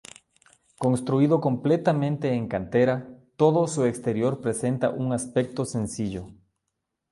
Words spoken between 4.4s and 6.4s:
presenta un aspecto sencillo.